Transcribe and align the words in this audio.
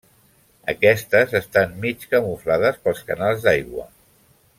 Aquestes 0.71 1.35
estan 1.39 1.75
mig 1.83 2.07
camuflades 2.13 2.81
pels 2.87 3.03
canals 3.11 3.45
d'aigua. 3.45 3.87